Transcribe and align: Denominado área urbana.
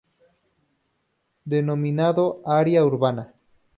Denominado 1.45 2.41
área 2.45 2.83
urbana. 2.83 3.35